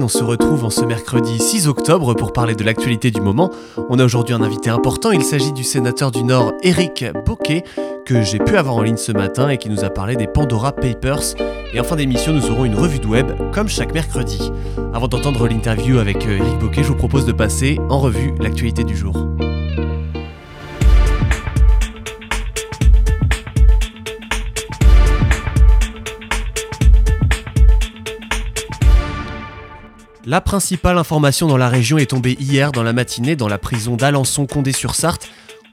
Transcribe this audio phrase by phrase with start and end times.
[0.00, 3.50] on se retrouve en ce mercredi 6 octobre pour parler de l'actualité du moment.
[3.90, 7.64] On a aujourd'hui un invité important, il s'agit du sénateur du Nord Éric Boquet,
[8.06, 10.72] que j'ai pu avoir en ligne ce matin et qui nous a parlé des Pandora
[10.72, 11.34] Papers.
[11.74, 14.50] Et en fin d'émission, nous aurons une revue de web, comme chaque mercredi.
[14.94, 18.84] Avant d'entendre l'interview avec euh, Éric Boquet, je vous propose de passer en revue l'actualité
[18.84, 19.26] du jour.
[30.24, 33.96] La principale information dans la région est tombée hier dans la matinée dans la prison
[33.96, 35.28] d'Alençon-Condé-sur-Sarthe,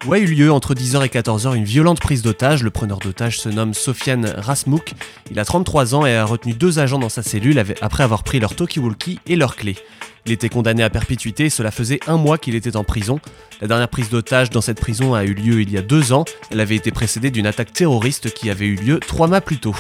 [0.08, 2.64] où a eu lieu entre 10h et 14h une violente prise d'otage.
[2.64, 4.94] Le preneur d'otage se nomme Sofiane Rasmouk.
[5.30, 8.39] Il a 33 ans et a retenu deux agents dans sa cellule après avoir pris
[8.39, 9.78] leur talkie-walkie et leurs clés.
[10.25, 13.20] Il était condamné à perpétuité et cela faisait un mois qu'il était en prison.
[13.62, 16.25] La dernière prise d'otage dans cette prison a eu lieu il y a deux ans.
[16.52, 19.75] Elle avait été précédée d'une attaque terroriste qui avait eu lieu trois mois plus tôt.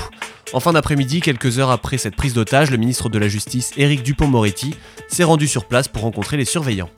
[0.51, 4.01] En fin d'après-midi, quelques heures après cette prise d'otage, le ministre de la Justice, Éric
[4.01, 4.75] Dupont-Moretti,
[5.07, 6.89] s'est rendu sur place pour rencontrer les surveillants.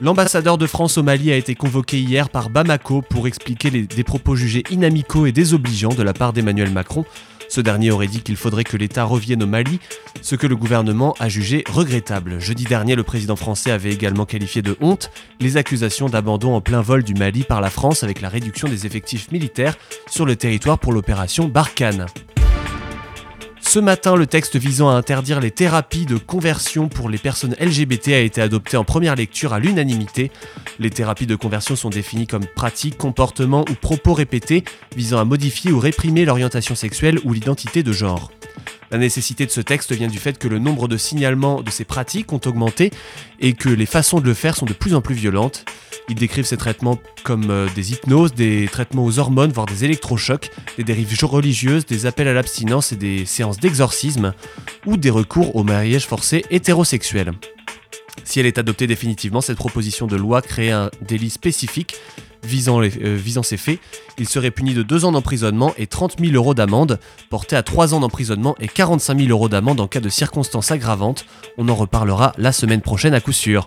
[0.00, 4.34] L'ambassadeur de France au Mali a été convoqué hier par Bamako pour expliquer des propos
[4.34, 7.04] jugés inamicaux et désobligeants de la part d'Emmanuel Macron
[7.52, 9.78] ce dernier aurait dit qu'il faudrait que l'État revienne au Mali,
[10.22, 12.40] ce que le gouvernement a jugé regrettable.
[12.40, 16.80] Jeudi dernier, le président français avait également qualifié de honte les accusations d'abandon en plein
[16.80, 19.76] vol du Mali par la France avec la réduction des effectifs militaires
[20.08, 22.06] sur le territoire pour l'opération Barkhane.
[23.72, 28.08] Ce matin, le texte visant à interdire les thérapies de conversion pour les personnes LGBT
[28.08, 30.30] a été adopté en première lecture à l'unanimité.
[30.78, 34.62] Les thérapies de conversion sont définies comme pratiques, comportements ou propos répétés
[34.94, 38.30] visant à modifier ou réprimer l'orientation sexuelle ou l'identité de genre.
[38.92, 41.86] La nécessité de ce texte vient du fait que le nombre de signalements de ces
[41.86, 42.90] pratiques ont augmenté
[43.40, 45.64] et que les façons de le faire sont de plus en plus violentes.
[46.10, 50.50] Ils décrivent ces traitements comme euh, des hypnoses, des traitements aux hormones, voire des électrochocs,
[50.76, 54.34] des dérives religieuses, des appels à l'abstinence et des séances d'exorcisme,
[54.84, 57.32] ou des recours au mariage forcé hétérosexuel.
[58.24, 61.94] Si elle est adoptée définitivement, cette proposition de loi crée un délit spécifique
[62.42, 63.78] visant, euh, visant ces faits.
[64.18, 66.98] Il serait puni de 2 ans d'emprisonnement et 30 000 euros d'amende,
[67.30, 71.24] porté à 3 ans d'emprisonnement et 45 000 euros d'amende en cas de circonstances aggravantes.
[71.58, 73.66] On en reparlera la semaine prochaine à coup sûr.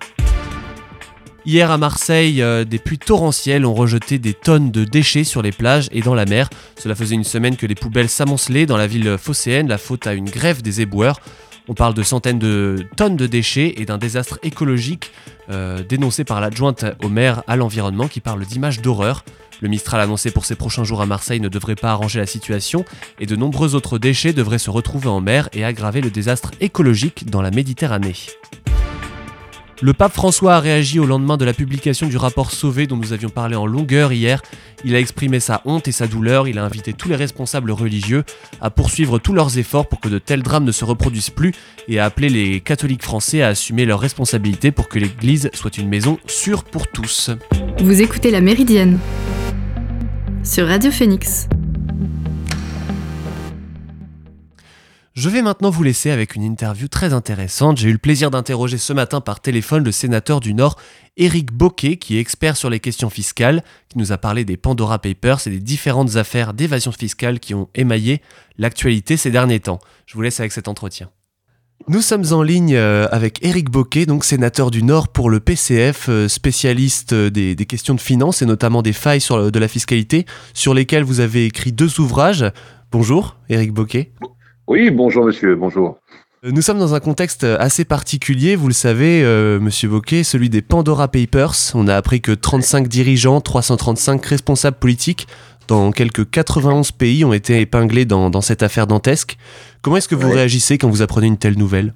[1.45, 5.51] Hier à Marseille, euh, des pluies torrentielles ont rejeté des tonnes de déchets sur les
[5.51, 6.49] plages et dans la mer.
[6.75, 10.13] Cela faisait une semaine que les poubelles s'amoncelaient dans la ville phocéenne, la faute à
[10.13, 11.19] une grève des éboueurs.
[11.67, 15.11] On parle de centaines de tonnes de déchets et d'un désastre écologique
[15.49, 19.23] euh, dénoncé par l'adjointe au maire à l'environnement qui parle d'images d'horreur.
[19.61, 22.85] Le Mistral annoncé pour ces prochains jours à Marseille ne devrait pas arranger la situation
[23.19, 27.29] et de nombreux autres déchets devraient se retrouver en mer et aggraver le désastre écologique
[27.29, 28.15] dans la Méditerranée.
[29.81, 33.11] Le pape François a réagi au lendemain de la publication du rapport Sauvé dont nous
[33.11, 34.41] avions parlé en longueur hier.
[34.85, 38.23] Il a exprimé sa honte et sa douleur, il a invité tous les responsables religieux
[38.61, 41.53] à poursuivre tous leurs efforts pour que de tels drames ne se reproduisent plus
[41.89, 45.89] et a appelé les catholiques français à assumer leurs responsabilités pour que l'Église soit une
[45.89, 47.31] maison sûre pour tous.
[47.79, 48.97] Vous écoutez La Méridienne
[50.43, 51.49] sur Radio Phoenix.
[55.15, 57.77] Je vais maintenant vous laisser avec une interview très intéressante.
[57.77, 60.75] J'ai eu le plaisir d'interroger ce matin par téléphone le sénateur du Nord,
[61.15, 64.99] Éric Boquet, qui est expert sur les questions fiscales, qui nous a parlé des Pandora
[64.99, 68.21] Papers et des différentes affaires d'évasion fiscale qui ont émaillé
[68.57, 69.79] l'actualité ces derniers temps.
[70.05, 71.09] Je vous laisse avec cet entretien.
[71.87, 76.09] Nous sommes en ligne euh, avec Éric Boquet, donc sénateur du Nord pour le PCF,
[76.09, 80.73] euh, spécialiste euh, des, questions de finance et notamment des failles de la fiscalité, sur
[80.73, 82.43] lesquelles vous avez écrit deux ouvrages.
[82.91, 84.11] Bonjour, Éric Boquet.
[84.67, 85.99] Oui, bonjour monsieur, bonjour.
[86.43, 90.49] Euh, nous sommes dans un contexte assez particulier, vous le savez, euh, monsieur Bocquet, celui
[90.49, 91.53] des Pandora Papers.
[91.75, 95.27] On a appris que 35 dirigeants, 335 responsables politiques
[95.67, 99.37] dans quelques 91 pays ont été épinglés dans, cette affaire dantesque.
[99.83, 101.93] Comment est-ce que vous réagissez quand vous apprenez une telle nouvelle?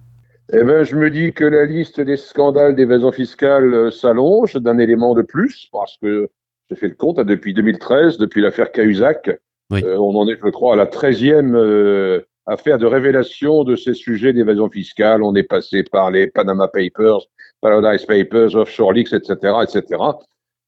[0.54, 4.78] Eh ben, je me dis que la liste des scandales d'évasion fiscale euh, s'allonge d'un
[4.78, 6.30] élément de plus, parce que
[6.70, 9.30] j'ai fait le compte, hein, depuis 2013, depuis l'affaire Cahuzac,
[9.72, 14.70] on en est, je crois, à la 13e affaire de révélation de ces sujets d'évasion
[14.70, 15.24] fiscale.
[15.24, 17.22] On est passé par les Panama Papers,
[17.62, 20.02] Paradise Papers, Offshore Leaks, etc., etc.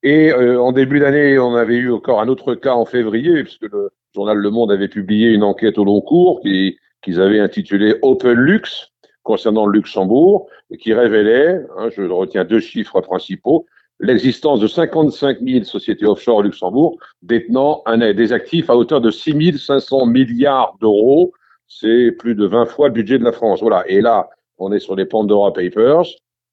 [0.03, 3.71] Et euh, en début d'année, on avait eu encore un autre cas en février, puisque
[3.71, 8.33] le journal Le Monde avait publié une enquête au long cours qu'ils avaient intitulée Open
[8.33, 8.91] Lux
[9.23, 13.67] concernant le Luxembourg, et qui révélait, hein, je retiens deux chiffres principaux,
[13.99, 19.11] l'existence de 55 000 sociétés offshore au Luxembourg détenant un, des actifs à hauteur de
[19.11, 21.33] 6 500 milliards d'euros,
[21.79, 23.61] c'est plus de 20 fois le budget de la France.
[23.61, 23.87] Voilà.
[23.87, 26.05] Et là, on est sur les Pandora Papers.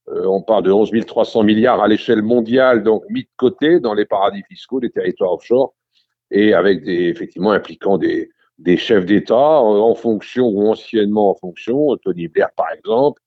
[0.08, 3.94] Euh, on parle de 11 300 milliards à l'échelle mondiale, donc mis de côté dans
[3.94, 5.74] les paradis fiscaux, les territoires offshore,
[6.30, 11.96] et avec des, effectivement, impliquant des, des chefs d'État en fonction ou anciennement en fonction.
[11.96, 13.20] Tony Blair, par exemple.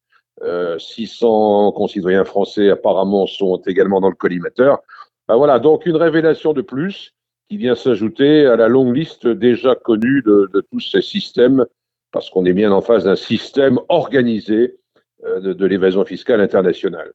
[0.80, 4.80] 600 concitoyens français apparemment sont également dans le collimateur.
[5.28, 7.14] Ben voilà, donc une révélation de plus
[7.48, 11.64] qui vient s'ajouter à la longue liste déjà connue de tous ces systèmes,
[12.12, 14.75] parce qu'on est bien en face d'un système organisé
[15.24, 17.12] de, de l'évasion fiscale internationale.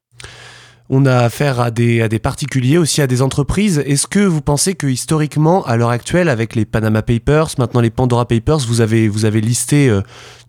[0.89, 3.83] On a affaire à des, à des particuliers, aussi à des entreprises.
[3.85, 7.91] Est-ce que vous pensez que historiquement, à l'heure actuelle, avec les Panama Papers, maintenant les
[7.91, 10.03] Pandora Papers, vous avez, vous avez listé euh,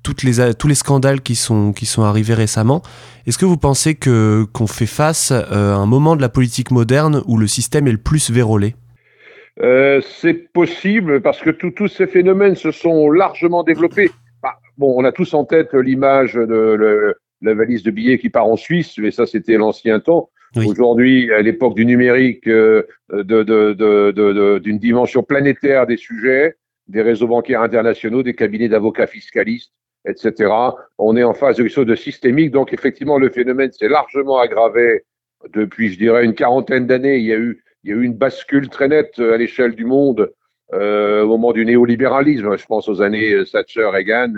[0.03, 2.83] toutes les, tous les scandales qui sont, qui sont arrivés récemment.
[3.25, 6.69] Est-ce que vous pensez que, qu'on fait face euh, à un moment de la politique
[6.69, 8.75] moderne où le système est le plus vérolé?
[9.63, 14.11] Euh, C'est possible parce que tous ces phénomènes se sont largement développés.
[14.77, 18.47] Bon, on a tous en tête l'image de le, la valise de billets qui part
[18.47, 20.29] en Suisse, mais ça c'était l'ancien temps.
[20.55, 26.55] Aujourd'hui, à l'époque du numérique, euh, d'une de, de, de, dimension planétaire des sujets,
[26.87, 29.71] des réseaux bancaires internationaux, des cabinets d'avocats fiscalistes,
[30.07, 30.51] etc.
[30.97, 34.39] On est en phase de quelque chose de systémique, donc effectivement le phénomène s'est largement
[34.39, 35.03] aggravé
[35.53, 37.17] depuis, je dirais, une quarantaine d'années.
[37.17, 39.85] Il y a eu, il y a eu une bascule très nette à l'échelle du
[39.85, 40.31] monde
[40.73, 42.57] euh, au moment du néolibéralisme.
[42.57, 44.33] Je pense aux années Thatcher, Reagan,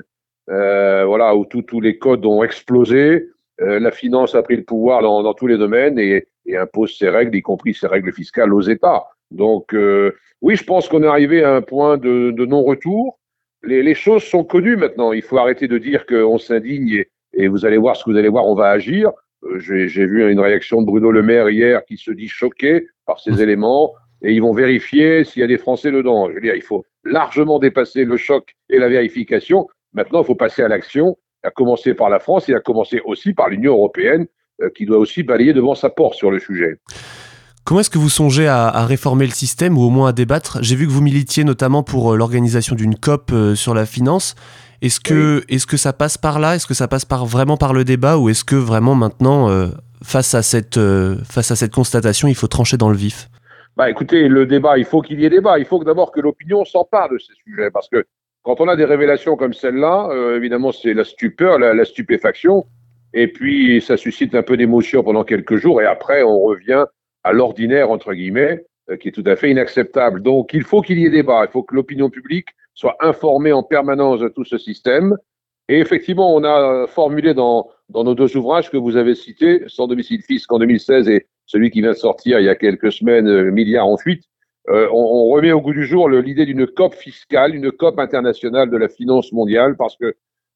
[0.50, 3.28] euh, voilà, où tous les codes ont explosé.
[3.62, 6.98] Euh, la finance a pris le pouvoir dans, dans tous les domaines et, et, impose
[6.98, 9.04] ses règles, y compris ses règles fiscales aux États.
[9.32, 13.20] Donc, euh, oui, je pense qu'on est arrivé à un point de, de non-retour.
[13.64, 15.12] Les, les, choses sont connues maintenant.
[15.12, 18.18] Il faut arrêter de dire qu'on s'indigne et, et, vous allez voir ce que vous
[18.18, 19.12] allez voir, on va agir.
[19.58, 23.42] J'ai vu une réaction de Bruno Le Maire hier qui se dit choqué par ces
[23.42, 26.30] éléments et ils vont vérifier s'il y a des Français dedans.
[26.30, 29.68] Je veux dire, il faut largement dépasser le choc et la vérification.
[29.94, 33.34] Maintenant, il faut passer à l'action, à commencer par la France et à commencer aussi
[33.34, 34.28] par l'Union européenne,
[34.62, 36.80] euh, qui doit aussi balayer devant sa porte sur le sujet.
[37.66, 40.60] Comment est-ce que vous songez à, à, réformer le système ou au moins à débattre?
[40.62, 44.36] J'ai vu que vous militiez notamment pour euh, l'organisation d'une COP euh, sur la finance.
[44.82, 45.56] Est-ce que, oui.
[45.56, 46.56] est que ça passe par là?
[46.56, 49.68] Est-ce que ça passe par, vraiment par le débat Ou est-ce que vraiment maintenant, euh,
[50.04, 53.30] face, à cette, euh, face à cette constatation, il faut trancher dans le vif?
[53.76, 55.60] Bah, Écoutez, le débat, il faut qu'il y ait débat.
[55.60, 57.70] Il faut d'abord que l'opinion s'empare de ces sujets.
[57.72, 58.06] Parce que
[58.44, 62.66] quand on a des révélations comme celle-là, euh, évidemment, c'est la stupeur, la, stupéfaction,
[63.14, 66.86] et puis ça suscite un peu d'émotion pendant quelques jours, et après, on revient
[67.24, 70.22] à l'ordinaire, entre guillemets, euh, qui est tout à fait inacceptable.
[70.22, 73.64] Donc, il faut qu'il y ait débat, il faut que l'opinion publique soit informée en
[73.64, 75.18] permanence de tout ce système.
[75.68, 79.88] Et effectivement, on a formulé dans, dans nos deux ouvrages que vous avez cités, Sans
[79.88, 83.28] domicile fisc en 2016 et celui qui vient de sortir il y a quelques semaines,
[83.28, 84.24] euh, Milliard en fuite,
[84.70, 88.78] on, on, remet au goût du jour l'idée d'une COP fiscale, une COP internationale de
[88.78, 90.16] la finance mondiale, parce que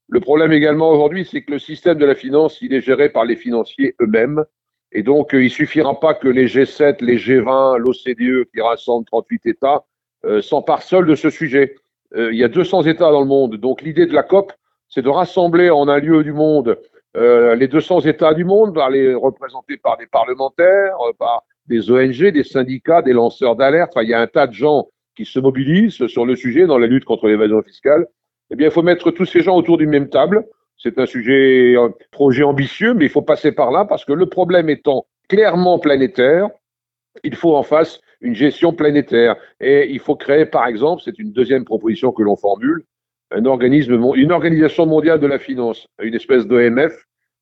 [0.10, 3.25] le problème également aujourd'hui, c'est que le système de la finance, il est géré par
[3.25, 4.44] les financiers eux-mêmes.
[4.92, 9.45] Et donc, euh, il suffira pas que les G7, les G20, l'OCDE, qui rassemble 38
[9.48, 9.86] États,
[10.25, 11.75] euh, s'emparent seuls de ce sujet.
[12.15, 13.56] Euh, il y a 200 États dans le monde.
[13.56, 14.51] Donc, l'idée de la COP,
[14.88, 16.80] c'est de rassembler en un lieu du monde
[17.15, 22.32] euh, les 200 États du monde, par les, représentés par des parlementaires, par des ONG,
[22.32, 23.93] des syndicats, des lanceurs d'alerte.
[24.01, 26.88] Il y a un tas de gens qui se mobilisent sur le sujet dans la
[26.88, 28.08] lutte contre l'évasion fiscale.
[28.51, 30.46] Eh bien, il faut mettre tous ces gens autour d'une même table.
[30.77, 34.25] C'est un sujet, un projet ambitieux, mais il faut passer par là parce que le
[34.25, 36.50] problème étant clairement planétaire,
[37.24, 39.36] il faut en face une gestion planétaire.
[39.60, 42.84] Et il faut créer, par exemple, c'est une deuxième proposition que l'on formule,
[43.32, 46.93] un organisme, une organisation mondiale de la finance, une espèce d'OMF,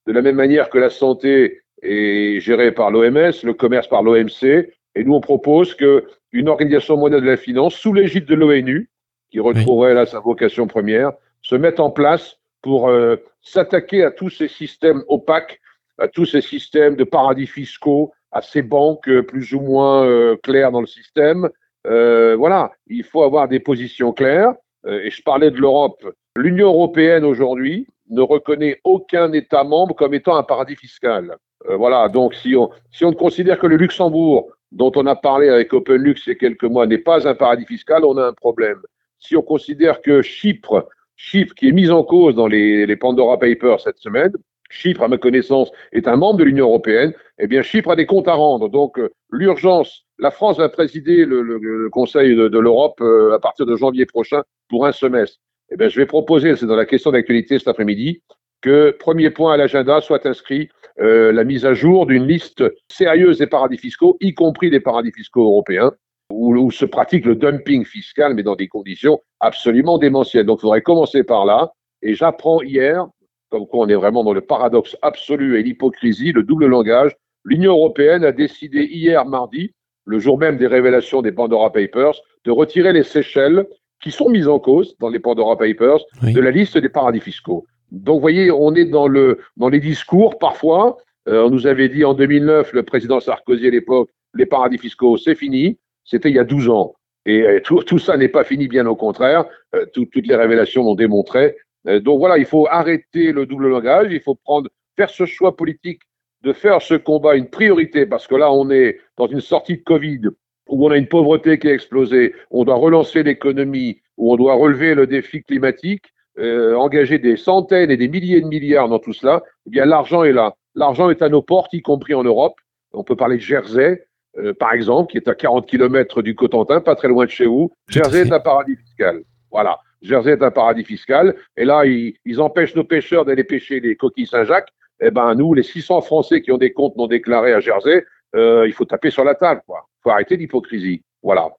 [0.08, 4.70] de la même manière que la santé est géré par l'OMS, le commerce par l'OMC,
[4.96, 8.90] et nous on propose que une organisation mondiale de la finance, sous l'égide de l'ONU,
[9.32, 11.12] qui retrouverait là sa vocation première,
[11.42, 15.60] se mette en place pour euh, s'attaquer à tous ces systèmes opaques,
[15.98, 20.38] à tous ces systèmes de paradis fiscaux, à ces banques euh, plus ou moins euh,
[20.44, 21.50] claires dans le système.
[21.84, 24.54] Voilà, il faut avoir des positions claires.
[24.88, 26.04] Et je parlais de l'Europe.
[26.36, 31.36] L'Union européenne aujourd'hui ne reconnaît aucun État membre comme étant un paradis fiscal.
[31.70, 35.50] Euh, voilà, donc si on, si on considère que le Luxembourg, dont on a parlé
[35.50, 38.34] avec OpenLux il y a quelques mois, n'est pas un paradis fiscal, on a un
[38.34, 38.80] problème.
[39.20, 43.38] Si on considère que Chypre, Chypre qui est mise en cause dans les, les Pandora
[43.40, 44.34] Papers cette semaine,
[44.70, 48.06] Chypre, à ma connaissance, est un membre de l'Union européenne, eh bien Chypre a des
[48.06, 48.70] comptes à rendre.
[48.70, 53.66] Donc euh, l'urgence, la France va présider le, Conseil de, de l'Europe euh, à partir
[53.66, 55.40] de janvier prochain pour un semestre.
[55.72, 58.22] Eh bien, je vais proposer, c'est dans la question d'actualité cet après-midi,
[58.62, 63.38] que premier point à l'agenda soit inscrit euh, la mise à jour d'une liste sérieuse
[63.38, 65.94] des paradis fiscaux, y compris des paradis fiscaux européens,
[66.32, 70.46] où, où, se pratique le dumping fiscal, mais dans des conditions absolument démentielles.
[70.46, 71.72] Donc, il faudrait commencer par là.
[72.02, 73.08] Et j'apprends hier,
[73.50, 77.72] comme quoi on est vraiment dans le paradoxe absolu et l'hypocrisie, le double langage, l'Union
[77.72, 79.74] européenne a décidé hier mardi,
[80.06, 83.66] le jour même des révélations des Pandora Papers, de retirer les Seychelles
[84.02, 87.66] qui sont mises en cause dans les Pandora Papers de la liste des paradis fiscaux.
[87.92, 90.98] Donc, vous voyez, on est dans, le, dans les discours parfois.
[91.28, 95.18] Euh, on nous avait dit en 2009, le président Sarkozy à l'époque, les paradis fiscaux,
[95.18, 95.78] c'est fini.
[96.04, 96.94] C'était il y a 12 ans.
[97.26, 99.46] Et euh, tout, tout ça n'est pas fini, bien au contraire.
[99.76, 101.56] Euh, toutes les révélations l'ont démontré.
[101.86, 104.08] donc voilà, il faut arrêter le double langage.
[104.12, 106.02] Il faut prendre, faire ce choix politique
[106.44, 109.84] de faire ce combat une priorité parce que là, on est dans une sortie de
[109.84, 110.22] Covid
[110.72, 114.56] où on a une pauvreté qui a explosé, on doit relancer l'économie, où on doit
[114.56, 116.06] relever le défi climatique,
[116.40, 120.24] euh, engager des centaines et des milliers de milliards dans tout cela, eh bien l'argent
[120.24, 120.54] est là.
[120.76, 122.56] L'argent est à nos portes, y compris en Europe.
[122.94, 124.06] On peut parler de Jersey,
[124.38, 127.46] euh, par exemple, qui est à 40 km du Cotentin, pas très loin de chez
[127.46, 127.72] vous.
[127.90, 129.22] Jersey est un paradis fiscal.
[129.52, 129.78] Voilà.
[130.02, 131.36] Jersey est un paradis fiscal.
[131.58, 134.70] Et là, ils, ils empêchent nos pêcheurs d'aller pêcher les coquilles Saint-Jacques.
[135.02, 138.66] Eh ben, nous, les 600 Français qui ont des comptes non déclarés à Jersey, euh,
[138.68, 139.88] il faut taper sur la table, quoi.
[140.02, 141.04] Il faut arrêter l'hypocrisie.
[141.22, 141.50] Voilà.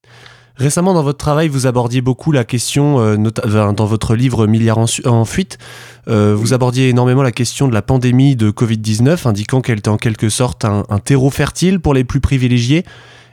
[0.57, 5.25] Récemment, dans votre travail, vous abordiez beaucoup la question, euh, dans votre livre Milliards en,
[5.25, 5.59] fuite,
[6.09, 9.97] euh, vous abordiez énormément la question de la pandémie de Covid-19, indiquant qu'elle était en
[9.97, 12.85] quelque sorte un, terreau fertile pour les plus privilégiés.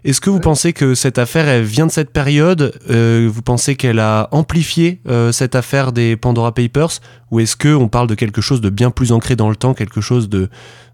[0.05, 3.75] Est-ce que vous pensez que cette affaire elle vient de cette période euh, Vous pensez
[3.75, 5.01] qu'elle a amplifié
[5.33, 7.01] cette affaire des Pandora Papers
[7.31, 9.99] Ou est-ce qu'on parle de quelque chose de bien plus ancré dans le temps, quelque
[9.99, 10.47] chose de,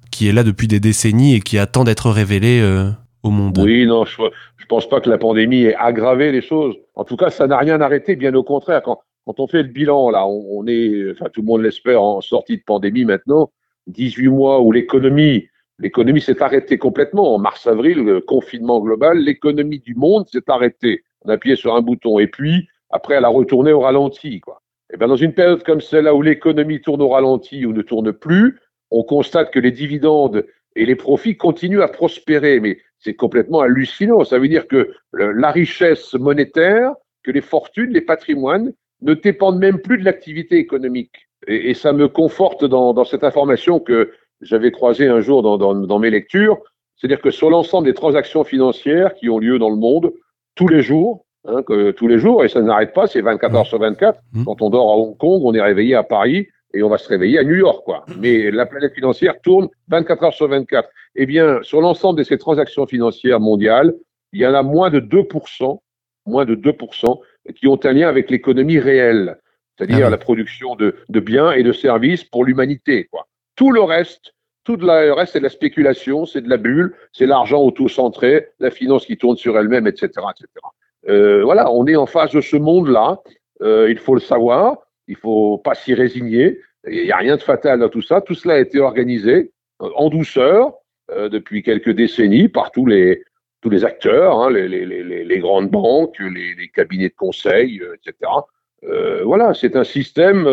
[0.10, 2.62] qui est là depuis des décennies et qui attend d'être révélé
[3.30, 4.22] monde Oui, non, je,
[4.58, 6.76] je pense pas que la pandémie ait aggravé les choses.
[6.96, 8.82] En tout cas, ça n'a rien arrêté, bien au contraire.
[8.82, 12.64] Quand, on fait le bilan, là, on, est, tout le monde l'espère, en sortie de
[12.64, 13.52] pandémie maintenant,
[13.88, 15.48] 18 mois où l'économie,
[15.80, 17.36] l'économie s'est arrêtée complètement.
[17.36, 21.04] En mars-avril, confinement global, l'économie du monde s'est arrêtée.
[21.24, 24.42] On a appuyé sur un bouton et puis, après, elle a retourné au ralenti.
[24.94, 28.14] Et bien, dans une période comme celle-là où l'économie tourne au ralenti ou ne tourne
[28.14, 28.60] plus,
[28.92, 32.60] on constate que les dividendes et les profits continuent à prospérer.
[32.60, 34.24] Mais c'est complètement hallucinant.
[34.24, 39.80] Ça veut dire que la richesse monétaire, que les fortunes, les patrimoines ne dépendent même
[39.80, 41.28] plus de l'activité économique.
[41.48, 44.12] Et, ça me conforte dans, cette information que
[44.42, 46.58] j'avais croisée un jour dans, mes lectures.
[46.96, 50.14] C'est-à-dire que sur l'ensemble des transactions financières qui ont lieu dans le monde,
[50.56, 53.68] tous les jours, hein, que, tous les jours, et ça n'arrête pas, c'est 24 heures
[53.68, 54.20] sur 24.
[54.34, 54.46] Mmh.
[54.46, 57.08] Quand on dort à Hong Kong, on est réveillé à Paris et on va se
[57.08, 58.06] réveiller à New York, quoi.
[58.20, 60.88] Mais la planète financière tourne 24 heures sur 24.
[61.16, 63.94] Eh bien, sur l'ensemble de ces transactions financières mondiales,
[64.34, 65.80] il y en a moins de 2%,
[66.26, 67.20] moins de 2%
[67.56, 69.40] qui ont un lien avec l'économie réelle,
[69.78, 73.28] c'est-à-dire ah la production de, de, biens et de services pour l'humanité, quoi.
[73.56, 74.34] Tout le reste,
[74.66, 78.72] tout le reste, c'est de la spéculation, c'est de la bulle, c'est l'argent auto-centré, la
[78.72, 80.48] finance qui tourne sur elle-même, etc., etc.
[81.08, 83.22] Euh, voilà, on est en face de ce monde-là.
[83.62, 84.85] Euh, il faut le savoir.
[85.08, 86.60] Il faut pas s'y résigner.
[86.88, 88.22] Il n'y a rien de fatal dans tout ça.
[88.22, 90.74] Tout cela a été organisé euh, en douceur
[91.12, 93.24] euh, depuis quelques décennies par tous les,
[93.62, 97.96] tous les acteurs, hein, les, les, les, les, grandes banques, les, cabinets de conseil, euh,
[97.96, 98.32] etc.
[98.86, 100.48] Euh, voilà, c'est un système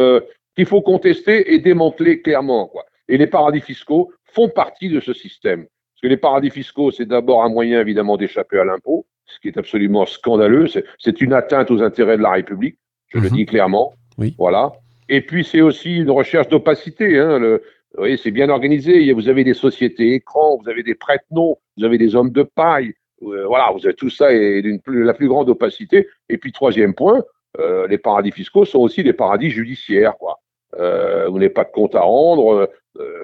[0.54, 2.66] qu'il faut contester et démanteler clairement.
[2.66, 2.84] Quoi.
[3.08, 5.62] Et les paradis fiscaux font partie de ce système.
[5.62, 9.48] Parce que les paradis fiscaux, c'est d'abord un moyen évidemment d'échapper à l'impôt, ce qui
[9.48, 10.66] est absolument scandaleux.
[10.98, 12.76] C'est une atteinte aux intérêts de la République,
[13.08, 13.36] je le mhm.
[13.36, 13.94] dis clairement.
[14.18, 14.34] Oui.
[14.38, 14.72] Voilà.
[15.08, 17.18] Et puis c'est aussi une recherche d'opacité.
[17.18, 17.38] Hein.
[17.38, 17.62] Le,
[17.98, 19.12] oui, c'est bien organisé.
[19.12, 22.94] Vous avez des sociétés écrans, vous avez des prête-noms, vous avez des hommes de paille.
[23.22, 26.08] Euh, voilà, vous avez tout ça et d'une la plus grande opacité.
[26.28, 27.22] Et puis troisième point,
[27.58, 30.16] euh, les paradis fiscaux sont aussi des paradis judiciaires.
[30.18, 30.40] Quoi.
[30.78, 32.70] Euh, vous n'avez pas de compte à rendre.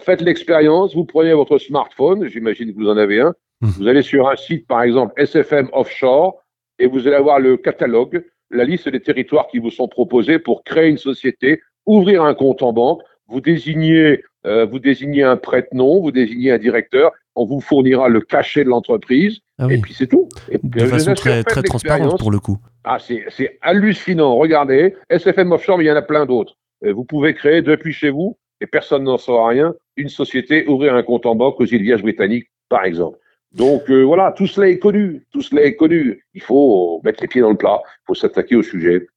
[0.00, 0.94] Faites l'expérience.
[0.94, 2.26] Vous prenez votre smartphone.
[2.28, 3.34] J'imagine que vous en avez un.
[3.60, 3.68] Mmh.
[3.78, 6.40] Vous allez sur un site, par exemple SFM Offshore,
[6.78, 10.64] et vous allez avoir le catalogue, la liste des territoires qui vous sont proposés pour
[10.64, 13.02] créer une société, ouvrir un compte en banque.
[13.28, 18.20] Vous désignez, euh, vous désignez un prête-nom, vous désignez un directeur, on vous fournira le
[18.20, 20.28] cachet de l'entreprise, ah et puis c'est tout.
[20.62, 22.58] de façon très, très transparente pour le coup.
[22.84, 24.36] Ah, c'est hallucinant.
[24.36, 26.56] Regardez, SFM Offshore, mais il y en a plein d'autres.
[26.84, 30.94] Euh, vous pouvez créer depuis chez vous, et personne n'en saura rien, une société, ouvrir
[30.94, 33.18] un compte en banque aux îles Vierges britanniques, par exemple.
[33.58, 36.24] Donc euh, voilà, tout cela est connu, tout cela est connu.
[36.32, 39.08] Il faut mettre les pieds dans le plat, il faut s'attaquer au sujet.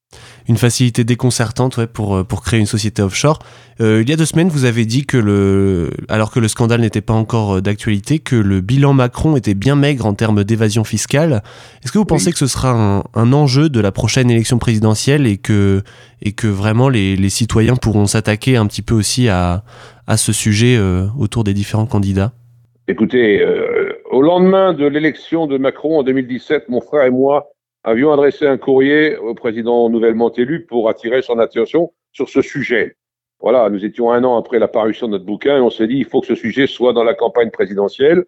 [0.50, 3.38] Une facilité déconcertante ouais, pour, euh, pour créer une société offshore.
[3.79, 6.81] Euh, il y a deux semaines, vous avez dit que le, alors que le scandale
[6.81, 11.43] n'était pas encore d'actualité, que le bilan Macron était bien maigre en termes d'évasion fiscale.
[11.83, 15.27] Est-ce que vous pensez que ce sera un, un, enjeu de la prochaine élection présidentielle
[15.27, 15.83] et que,
[16.24, 19.63] et que vraiment les, les citoyens pourront s'attaquer un petit peu aussi à,
[20.07, 20.79] à ce sujet
[21.17, 22.33] autour des différents candidats?
[22.88, 23.39] Écoutez,
[24.12, 27.51] au lendemain de l'élection de Macron en 2017, mon frère et moi
[27.84, 32.98] avions adressé un courrier au président nouvellement élu pour attirer son attention sur ce sujet.
[33.39, 35.96] Voilà, nous étions un an après la parution de notre bouquin et on s'est dit
[35.96, 38.25] il faut que ce sujet soit dans la campagne présidentielle.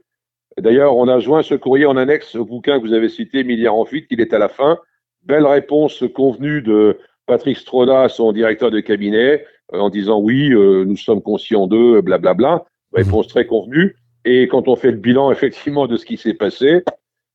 [0.58, 3.75] D'ailleurs, on a joint ce courrier en annexe au bouquin que vous avez cité, Milliards
[3.75, 4.80] en fuite, qu'il est à la fin.
[5.24, 10.86] belle réponse convenue de Patrick Stroda, son directeur de cabinet, euh, en disant oui, euh,
[10.86, 12.66] nous sommes conscients d'eux, blablabla.
[12.94, 13.96] Réponse très convenue.
[14.25, 16.84] Et quand on fait le bilan effectivement de ce qui s'est passé,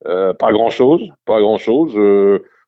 [0.06, 1.94] euh, pas grand-chose, pas grand-chose.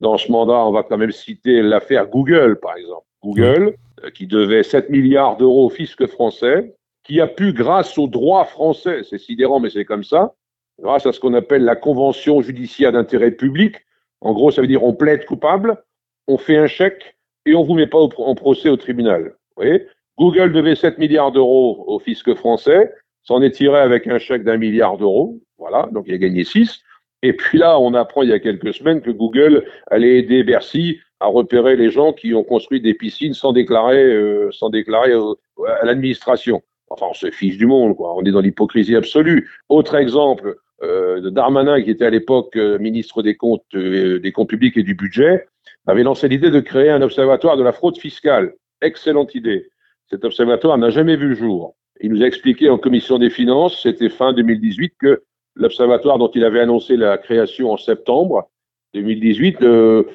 [0.00, 3.06] dans ce mandat, on va quand même citer l'affaire Google, par exemple.
[3.22, 3.74] Google,
[4.14, 6.74] qui devait 7 milliards d'euros au fisc français,
[7.04, 10.34] qui a pu, grâce au droit français, c'est sidérant, mais c'est comme ça,
[10.80, 13.76] grâce à ce qu'on appelle la convention judiciaire d'intérêt public,
[14.20, 15.82] en gros, ça veut dire on plaide coupable,
[16.28, 19.34] on fait un chèque et on vous met pas en procès au tribunal.
[19.56, 19.86] Vous voyez?
[20.18, 24.56] Google devait 7 milliards d'euros au fisc français, s'en est tiré avec un chèque d'un
[24.56, 26.80] milliard d'euros, voilà, donc il a gagné 6.
[27.22, 30.98] Et puis là, on apprend il y a quelques semaines que Google allait aider Bercy
[31.20, 36.62] à repérer les gens qui ont construit des piscines sans déclarer, euh, à l'administration.
[36.88, 38.14] Enfin, on se fiche du monde, quoi.
[38.16, 39.48] On est dans l'hypocrisie absolue.
[39.68, 44.78] Autre exemple, euh, Darmanin, qui était à l'époque euh, ministre des comptes, des comptes publics
[44.78, 45.46] et du budget,
[45.86, 48.54] avait lancé l'idée de créer un observatoire de la fraude fiscale.
[48.80, 49.68] Excellente idée.
[50.08, 51.76] Cet observatoire n'a jamais vu le jour.
[52.00, 55.22] Il nous a expliqué en commission des finances, c'était fin 2018, que
[55.54, 58.48] l'observatoire dont il avait annoncé la création en septembre
[58.94, 59.60] 2018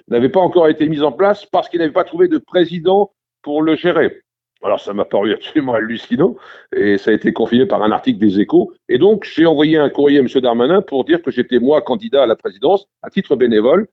[0.08, 3.12] n'avait pas encore été mis en place parce qu'il n'avait pas trouvé de président
[3.42, 4.22] pour le gérer.
[4.64, 6.36] Alors ça m'a paru absolument hallucinant
[6.76, 8.74] et ça a été confirmé par un article des Échos.
[8.90, 10.28] Et donc j'ai envoyé un courrier à M.
[10.42, 13.88] Darmanin pour dire que j'étais moi candidat à la présidence à titre bénévole.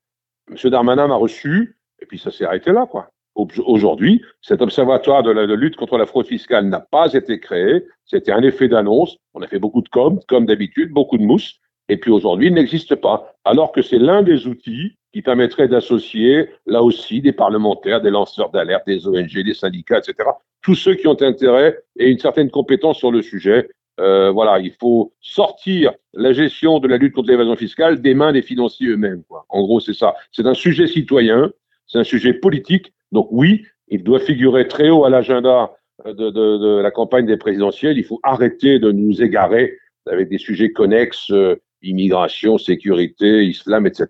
[0.49, 0.69] M.
[0.69, 3.12] Darmanin m'a reçu et puis ça s'est arrêté là quoi.
[3.35, 7.83] Aujourd'hui, cet observatoire de la lutte contre la fraude fiscale n'a pas été créé.
[8.05, 9.17] C'était un effet d'annonce.
[9.33, 11.59] On a fait beaucoup de com, comme d'habitude, beaucoup de mousse.
[11.89, 13.33] Et puis aujourd'hui, il n'existe pas.
[13.43, 18.49] Alors que c'est l'un des outils qui permettrait d'associer là aussi des parlementaires, des lanceurs
[18.49, 20.29] d'alerte, des ONG, des syndicats, etc.
[20.61, 23.69] Tous ceux qui ont intérêt et une certaine compétence sur le sujet.
[23.99, 28.31] Euh, voilà, il faut sortir la gestion de la lutte contre l'évasion fiscale des mains
[28.31, 29.21] des financiers eux-mêmes.
[29.49, 30.15] En gros, c'est ça.
[30.31, 31.51] C'est un sujet citoyen,
[31.85, 32.91] c'est un sujet politique.
[33.13, 35.71] Donc oui, il doit figurer très haut à l'agenda
[36.05, 37.97] de, de, de, la campagne des présidentielles.
[37.97, 44.09] Il faut arrêter de nous égarer avec des sujets connexes, euh, immigration, sécurité, islam, etc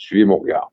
[0.00, 0.72] suivez mon regard.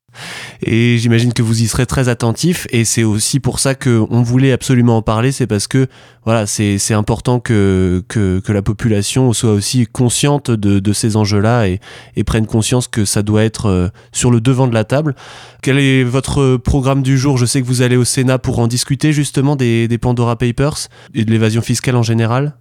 [0.63, 4.51] Et j'imagine que vous y serez très attentif et c'est aussi pour ça qu'on voulait
[4.51, 5.87] absolument en parler, c'est parce que
[6.23, 11.67] voilà, c'est important que, que, que, la population soit aussi consciente de, de ces enjeux-là
[11.67, 11.79] et,
[12.15, 15.13] et, prenne conscience que ça doit être euh, sur le devant de la table.
[15.61, 17.37] Quel est votre programme du jour?
[17.37, 20.87] Je sais que vous allez au Sénat pour en discuter justement des, des Pandora Papers
[21.13, 22.55] et de l'évasion fiscale en général?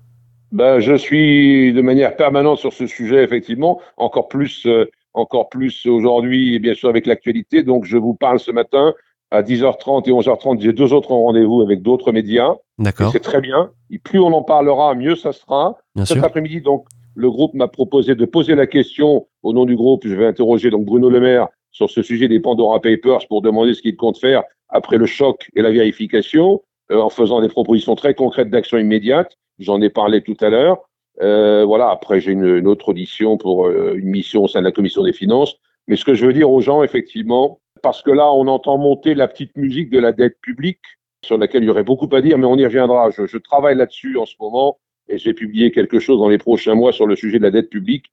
[0.52, 5.86] Ben, je suis de manière permanente sur ce sujet, effectivement, encore plus euh, encore plus
[5.86, 7.62] aujourd'hui, et bien sûr avec l'actualité.
[7.62, 8.94] Donc, je vous parle ce matin
[9.30, 10.60] à 10h30 et 11h30.
[10.60, 12.54] J'ai deux autres rendez-vous avec d'autres médias.
[12.78, 13.10] D'accord.
[13.12, 13.70] C'est très bien.
[13.90, 15.78] Et plus on en parlera, mieux ça sera.
[15.94, 19.74] Bien Cet après-midi, donc, le groupe m'a proposé de poser la question au nom du
[19.74, 20.06] groupe.
[20.06, 23.74] Je vais interroger donc Bruno Le Maire sur ce sujet des Pandora Papers pour demander
[23.74, 27.94] ce qu'il compte faire après le choc et la vérification, euh, en faisant des propositions
[27.94, 29.36] très concrètes d'action immédiate.
[29.58, 30.85] J'en ai parlé tout à l'heure.
[31.22, 34.72] Euh, voilà, après j'ai une, autre audition pour euh, une mission au sein de la
[34.72, 35.56] commission des finances.
[35.88, 39.14] Mais ce que je veux dire aux gens, effectivement, parce que là, on entend monter
[39.14, 40.80] la petite musique de la dette publique,
[41.24, 43.10] sur laquelle il y aurait beaucoup à dire, mais on y reviendra.
[43.10, 46.74] Je, je travaille là-dessus en ce moment et j'ai publié quelque chose dans les prochains
[46.74, 48.06] mois sur le sujet de la dette publique,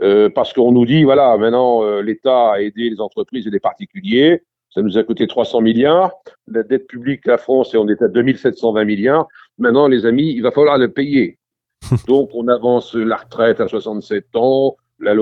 [0.00, 3.60] euh, parce qu'on nous dit, voilà, maintenant, euh, l'État a aidé les entreprises et les
[3.60, 6.12] particuliers, ça nous a coûté 300 milliards.
[6.46, 9.26] La dette publique, la France, et on est à 2720 milliards.
[9.58, 11.38] Maintenant, les amis, il va falloir le payer.
[12.06, 15.14] Donc, on avance la retraite à 67 ans, la,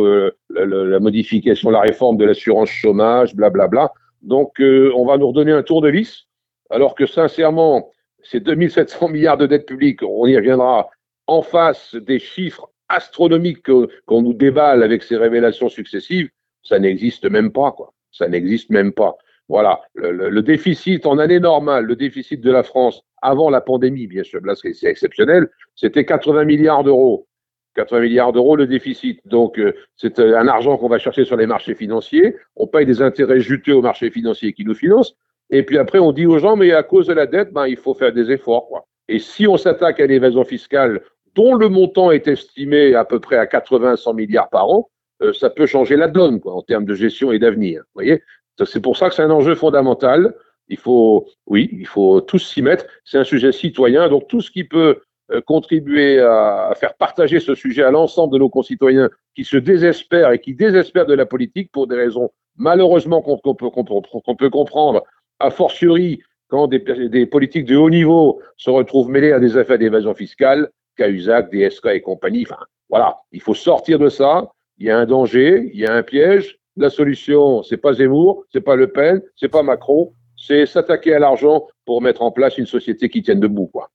[1.01, 3.93] modification, la réforme de l'assurance chômage, blablabla.
[4.23, 6.27] Donc, euh, on va nous redonner un tour de vis,
[6.71, 7.91] alors que sincèrement,
[8.23, 10.89] ces 2700 milliards de dettes publiques, on y reviendra,
[11.27, 13.63] en face des chiffres astronomiques
[14.07, 16.31] qu'on nous déballe avec ces révélations successives,
[16.63, 17.93] ça n'existe même pas, quoi.
[18.13, 19.17] Ça n'existe même pas.
[19.49, 24.25] Voilà, le, déficit en année normale, le déficit de la France avant la pandémie, bien
[24.25, 27.29] sûr, là c'est exceptionnel, c'était 80 milliards d'euros.
[27.77, 29.21] 80 milliards d'euros le déficit.
[29.27, 32.35] Donc euh, c'est euh, un argent qu'on va chercher sur les marchés financiers.
[32.57, 35.15] On paye des intérêts juteux aux marchés financiers qui nous financent.
[35.51, 37.77] Et puis après on dit aux gens mais à cause de la dette, ben il
[37.77, 38.87] faut faire des efforts.
[39.09, 41.03] Et si on s'attaque à l'évasion fiscale
[41.35, 44.89] dont le montant est estimé à peu près à 80-100 milliards par an,
[45.23, 47.83] euh, ça peut changer la donne en termes de gestion et d'avenir.
[47.95, 48.23] Voyez
[48.65, 50.35] c'est pour ça que c'est un enjeu fondamental.
[50.69, 52.87] Il faut, oui, il faut tous s'y mettre.
[53.05, 55.01] C'est un sujet citoyen, donc tout ce qui peut
[55.33, 60.33] euh, contribuer à, faire partager ce sujet à l'ensemble de nos concitoyens qui se désespèrent
[60.33, 65.05] et qui désespèrent de la politique pour des raisons malheureusement qu'on peut, comprendre,
[65.41, 70.15] a fortiori quand des, politiques de haut niveau se retrouvent mêlés à des affaires d'évasion
[70.15, 72.47] fiscale, Cahuzac, DSK et compagnie.
[72.49, 74.49] Enfin, voilà, il faut sortir de ça.
[74.79, 78.45] Il y a un danger, il y a un piège, la solution, c'est pas Zemmour,
[78.53, 82.59] c'est pas Le Pen, c'est pas Macron, c'est s'attaquer à l'argent pour mettre en place
[82.59, 83.91] une société qui tienne debout, quoi.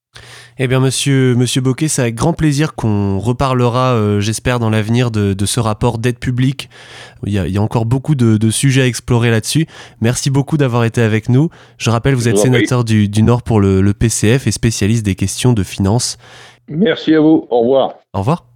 [0.59, 5.09] Eh bien, monsieur, monsieur Bocquet, c'est avec grand plaisir qu'on reparlera, euh, j'espère, dans l'avenir
[5.09, 6.69] de, ce rapport d'aide publique.
[7.25, 9.65] Il y, a, encore beaucoup de, sujets à explorer là-dessus.
[10.01, 11.49] Merci beaucoup d'avoir été avec nous.
[11.77, 15.63] Je rappelle, vous êtes sénateur du, Nord pour le, PCF et spécialiste des questions de
[15.63, 16.17] finances.
[16.67, 17.47] Merci à vous.
[17.49, 17.95] Au revoir.
[18.13, 18.50] Au revoir.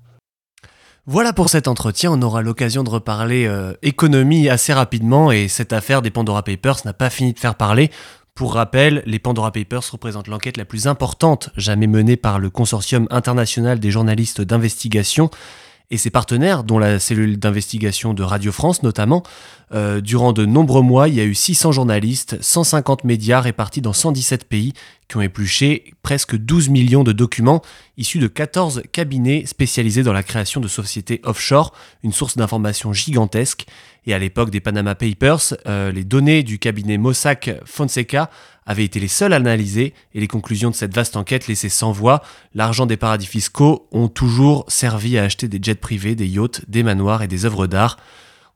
[1.08, 5.72] Voilà pour cet entretien, on aura l'occasion de reparler euh, économie assez rapidement et cette
[5.72, 7.92] affaire des Pandora Papers n'a pas fini de faire parler.
[8.34, 13.08] Pour rappel, les Pandora Papers représentent l'enquête la plus importante jamais menée par le Consortium
[13.12, 15.30] international des journalistes d'investigation
[15.92, 19.24] et ses partenaires, dont la cellule d'investigation de Radio France notamment.
[19.74, 23.94] Euh, durant de nombreux mois, il y a eu 600 journalistes, 150 médias répartis dans
[23.94, 24.74] 117 pays
[25.08, 27.62] qui ont épluché presque 12 millions de documents
[27.98, 33.66] issus de 14 cabinets spécialisés dans la création de sociétés offshore, une source d'informations gigantesque.
[34.06, 38.30] Et à l'époque des Panama Papers, euh, les données du cabinet Mossack Fonseca
[38.66, 41.92] avaient été les seules à analyser et les conclusions de cette vaste enquête laissées sans
[41.92, 42.22] voix.
[42.54, 46.84] L'argent des paradis fiscaux ont toujours servi à acheter des jets privés, des yachts, des
[46.84, 47.98] manoirs et des œuvres d'art.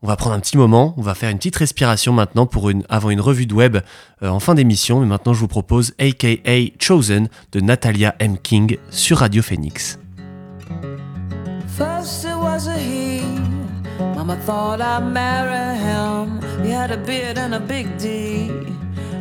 [0.02, 2.84] On va prendre un petit moment, on va faire une petite respiration maintenant pour une,
[2.88, 3.78] avant une revue de web
[4.24, 5.02] euh, en fin d'émission.
[5.02, 8.38] Mais maintenant, je vous propose AKA Chosen de Natalia M.
[8.42, 10.00] King sur Radio Phoenix.
[14.30, 16.40] Mama thought I'd marry him.
[16.64, 18.52] He had a beard and a big D.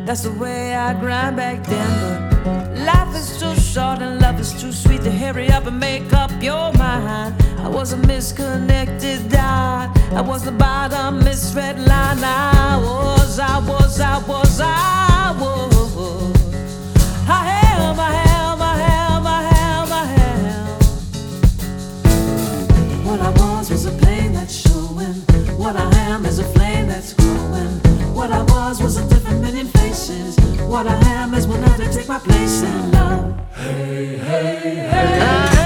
[0.05, 2.29] That's the way I grind back then.
[2.43, 6.13] But life is too short and love is too sweet to hurry up and make
[6.13, 7.33] up your mind.
[7.57, 9.97] I was a misconnected dot.
[10.11, 12.23] I was the bottom misread line.
[12.23, 15.78] I was, I was, I was, I was.
[25.59, 27.67] What I am is a flame that's growing.
[28.15, 30.37] What I was was a different million faces.
[30.61, 33.37] What I am is one to take my place in love.
[33.55, 35.19] Hey, hey, hey.
[35.21, 35.58] I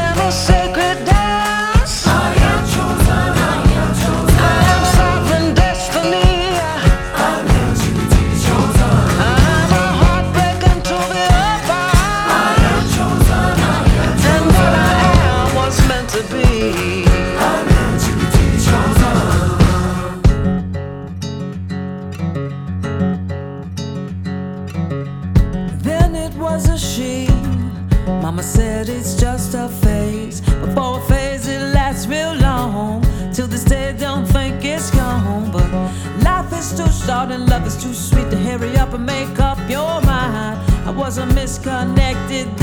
[41.14, 42.58] I was a misconnected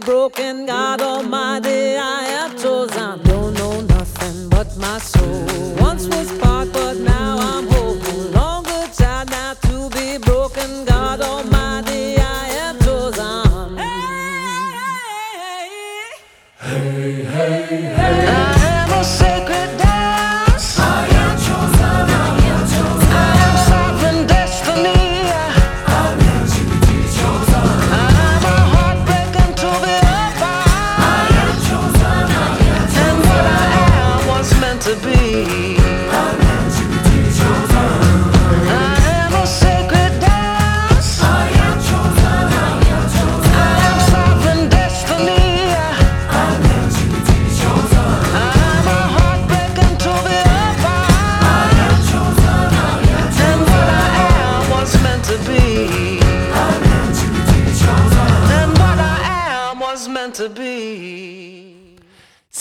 [0.00, 0.66] broken.
[0.66, 3.22] God Almighty, I am chosen.
[3.22, 5.74] Don't know nothing but my soul.
[5.78, 6.35] Once was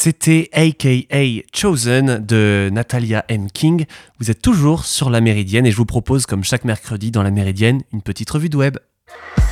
[0.06, 3.48] C'était AKA Chosen de Natalia M.
[3.52, 3.86] King.
[4.20, 7.32] Vous êtes toujours sur la Méridienne et je vous propose, comme chaque mercredi dans la
[7.32, 8.78] Méridienne, une petite revue de web.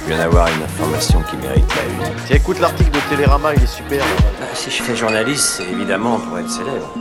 [0.02, 2.36] Je viens d'avoir une information qui mérite la une.
[2.36, 4.06] Écoute l'article de Télérama, il est super.
[4.40, 6.94] Bah, si je fais journaliste, c'est évidemment pour être célèbre.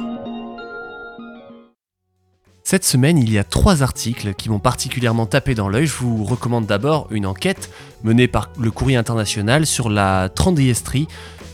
[2.64, 5.86] Cette semaine, il y a trois articles qui m'ont particulièrement tapé dans l'œil.
[5.86, 7.68] Je vous recommande d'abord une enquête
[8.02, 11.06] menée par le Courrier International sur la Transdiestrie,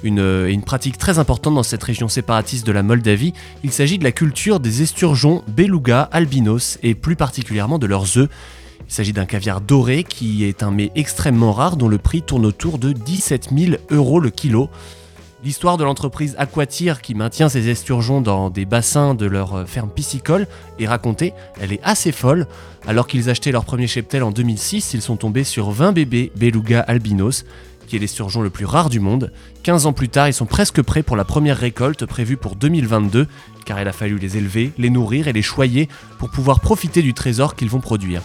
[0.03, 3.33] une, une, pratique très importante dans cette région séparatiste de la Moldavie.
[3.65, 8.29] Il s'agit de la culture des esturgeons beluga albinos et plus particulièrement de leurs œufs.
[8.89, 12.47] Il s'agit d'un caviar doré qui est un mets extrêmement rare dont le prix tourne
[12.47, 14.71] autour de 17 000 euros le kilo.
[15.45, 20.49] L'histoire de l'entreprise Aquatir qui maintient ses esturgeons dans des bassins de leur ferme piscicole
[20.81, 22.49] est racontée, elle est assez folle.
[22.89, 26.81] Alors qu'ils achetaient leur premier cheptel en 2006, ils sont tombés sur 20 bébés beluga
[26.81, 27.45] albinos,
[27.89, 29.33] qui est l'esturgeon le plus rare du monde.
[29.65, 33.27] 15 ans plus tard, ils sont presque prêts pour la première récolte prévue pour 2022,
[33.65, 37.15] car il a fallu les élever, les nourrir et les choyer pour pouvoir profiter du
[37.15, 38.23] trésor qu'ils vont produire.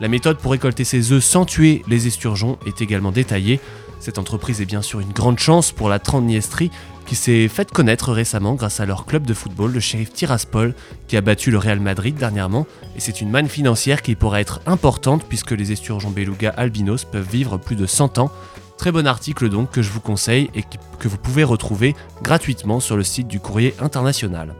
[0.00, 3.60] La méthode pour récolter ces œufs sans tuer les esturgeons est également détaillée.
[4.00, 6.70] Cette entreprise est bien sûr une grande chance pour la Transniestrie
[7.06, 10.74] qui s'est faite connaître récemment grâce à leur club de football, le shérif Tiraspol,
[11.06, 12.66] qui a battu le Real Madrid dernièrement.
[12.96, 17.28] Et c'est une manne financière qui pourrait être importante puisque les esturgeons beluga albinos peuvent
[17.28, 18.32] vivre plus de 100 ans.
[18.76, 20.64] Très bon article donc que je vous conseille et
[20.98, 24.54] que vous pouvez retrouver gratuitement sur le site du courrier international.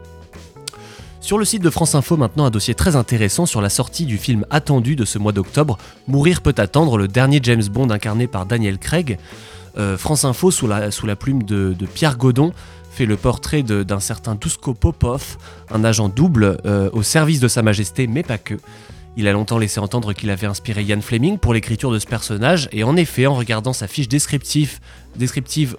[1.21, 4.19] Sur le site de France Info maintenant un dossier très intéressant sur la sortie du
[4.19, 8.45] film attendu de ce mois d'octobre, Mourir peut attendre, le dernier James Bond incarné par
[8.45, 9.19] Daniel Craig.
[9.79, 12.53] Euh, France Info, sous la, plume de, de, Pierre Godon,
[12.91, 15.37] fait le portrait d'un certain Dusko Popov,
[15.71, 18.55] un agent double euh, au service de Sa Majesté, mais pas que.
[19.17, 22.69] Il a longtemps laissé entendre qu'il avait inspiré Ian Fleming pour l'écriture de ce personnage,
[22.73, 24.81] et en effet, en regardant sa fiche descriptive,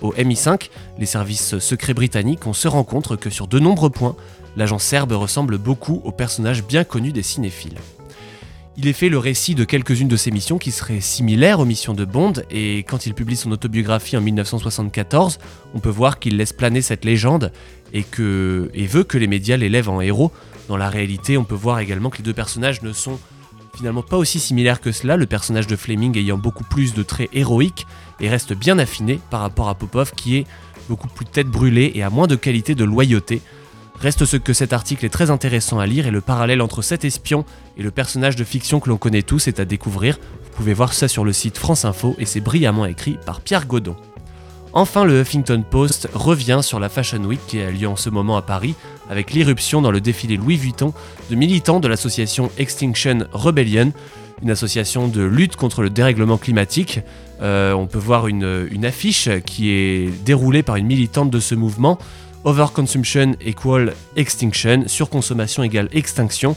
[0.02, 4.16] au MI5, les services secrets britanniques, on se rend compte que sur de nombreux points,
[4.56, 7.78] l'agent serbe ressemble beaucoup au personnage bien connu des cinéphiles.
[8.78, 11.94] Il est fait le récit de quelques-unes de ses missions qui seraient similaires aux missions
[11.94, 15.40] de Bond, et quand il publie son autobiographie en 1974,
[15.74, 17.52] on peut voir qu'il laisse planer cette légende
[17.94, 20.32] et, que, et veut que les médias l'élèvent en héros.
[20.68, 23.20] Dans la réalité, on peut voir également que les deux personnages ne sont
[23.76, 27.30] finalement pas aussi similaires que cela, le personnage de Fleming ayant beaucoup plus de traits
[27.34, 27.86] héroïques
[28.20, 30.48] et reste bien affiné par rapport à Popov qui est
[30.90, 33.42] beaucoup plus tête brûlée et a moins de qualité de loyauté.
[34.00, 37.06] Reste ce que cet article est très intéressant à lire et le parallèle entre cet
[37.06, 37.46] espion
[37.78, 40.18] et le personnage de fiction que l'on connaît tous est à découvrir.
[40.44, 43.68] Vous pouvez voir ça sur le site France Info et c'est brillamment écrit par Pierre
[43.68, 43.96] Godon.
[44.74, 48.36] Enfin, le Huffington Post revient sur la Fashion Week qui a lieu en ce moment
[48.36, 48.76] à Paris,
[49.10, 50.94] avec l'irruption dans le défilé Louis Vuitton
[51.30, 53.92] de militants de l'association Extinction Rebellion,
[54.42, 57.00] une association de lutte contre le dérèglement climatique.
[57.42, 61.98] Euh, on peut voir une, affiche qui est déroulée par une militante de ce mouvement.
[62.44, 66.56] Overconsumption equal extinction, surconsommation égale extinction.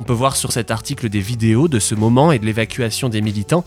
[0.00, 3.20] On peut voir sur cet article des vidéos de ce moment et de l'évacuation des
[3.20, 3.64] militants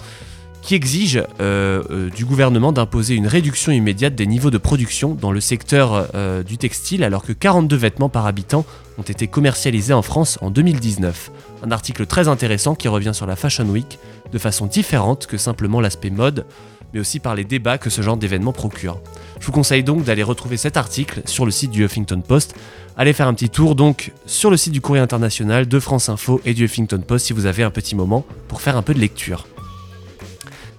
[0.63, 5.31] qui exige euh, euh, du gouvernement d'imposer une réduction immédiate des niveaux de production dans
[5.31, 8.65] le secteur euh, du textile alors que 42 vêtements par habitant
[8.97, 11.31] ont été commercialisés en France en 2019.
[11.63, 13.99] Un article très intéressant qui revient sur la Fashion Week
[14.31, 16.45] de façon différente que simplement l'aspect mode,
[16.93, 19.01] mais aussi par les débats que ce genre d'événement procure.
[19.41, 22.55] Je vous conseille donc d'aller retrouver cet article sur le site du Huffington Post.
[22.95, 26.39] Allez faire un petit tour donc sur le site du Courrier International, de France Info
[26.45, 28.99] et du Huffington Post si vous avez un petit moment pour faire un peu de
[28.99, 29.47] lecture.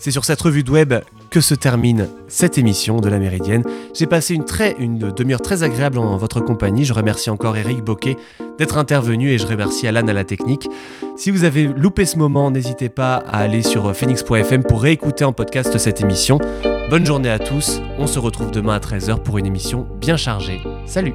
[0.05, 0.93] C'est sur cette revue de web
[1.31, 3.64] que se termine cette émission de la Méridienne.
[3.95, 6.85] J'ai passé une, demi-heure très agréable en votre compagnie.
[6.85, 8.19] Je remercie encore Eric Boquet
[8.59, 10.69] d'être intervenu et je remercie Alan à la technique.
[11.17, 15.33] Si vous avez loupé ce moment, n'hésitez pas à aller sur phoenix.fm pour réécouter en
[15.33, 16.38] podcast cette émission.
[16.90, 17.81] Bonne journée à tous.
[17.99, 20.61] On se retrouve demain à 13h pour une émission bien chargée.
[20.85, 21.14] Salut